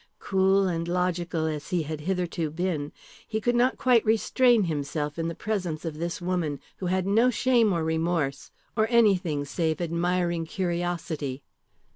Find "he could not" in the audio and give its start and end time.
3.27-3.77